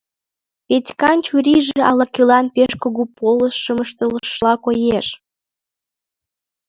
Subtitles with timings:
[0.67, 5.07] Петькан чурийже ала-кӧлан пеш кугу полышым ыштышыла коеш.